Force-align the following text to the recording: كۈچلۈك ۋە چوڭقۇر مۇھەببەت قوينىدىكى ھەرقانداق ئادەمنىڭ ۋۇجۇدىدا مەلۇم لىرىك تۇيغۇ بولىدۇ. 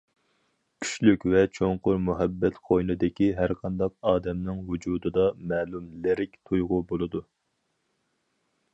كۈچلۈك 0.85 1.25
ۋە 1.33 1.43
چوڭقۇر 1.57 1.99
مۇھەببەت 2.05 2.57
قوينىدىكى 2.71 3.29
ھەرقانداق 3.41 3.95
ئادەمنىڭ 4.13 4.65
ۋۇجۇدىدا 4.71 5.29
مەلۇم 5.53 5.95
لىرىك 6.07 6.37
تۇيغۇ 6.41 6.85
بولىدۇ. 6.93 7.27